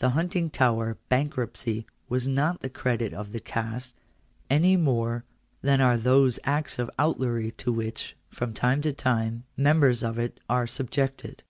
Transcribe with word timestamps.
The 0.00 0.10
Huntingtower 0.10 0.96
bank 1.08 1.36
ruptcy 1.36 1.86
was 2.08 2.26
not 2.26 2.54
to 2.56 2.62
the 2.62 2.70
credit 2.70 3.14
of 3.14 3.30
the 3.30 3.38
caste, 3.38 3.94
any 4.50 4.76
more 4.76 5.24
than 5.62 5.80
are 5.80 5.96
those 5.96 6.40
acts 6.42 6.80
of 6.80 6.90
outlawry 6.98 7.52
to 7.52 7.72
which, 7.72 8.16
from 8.30 8.52
time 8.52 8.82
to 8.82 8.92
time, 8.92 9.44
members 9.56 10.02
of 10.02 10.18
it 10.18 10.40
are 10.50 10.66
subjected. 10.66 11.44